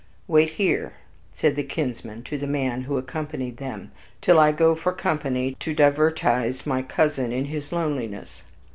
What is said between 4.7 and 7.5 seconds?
for company to divertise my cousin in